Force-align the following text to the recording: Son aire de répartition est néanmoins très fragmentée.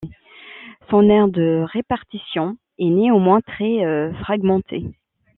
Son 0.89 1.07
aire 1.11 1.27
de 1.27 1.63
répartition 1.63 2.57
est 2.79 2.89
néanmoins 2.89 3.41
très 3.41 3.83
fragmentée. 4.23 4.83